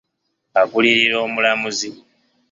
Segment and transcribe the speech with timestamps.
[0.61, 1.89] Agulirira omulamuzi.